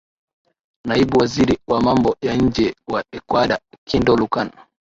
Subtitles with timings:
[0.85, 4.51] naibu waziri wa mambo ya nje wa ecuador kindo lukan